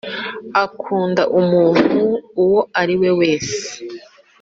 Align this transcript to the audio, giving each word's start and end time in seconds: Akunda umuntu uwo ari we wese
Akunda 0.65 1.23
umuntu 1.39 1.99
uwo 2.43 2.59
ari 2.81 2.95
we 3.01 3.09
wese 3.19 3.57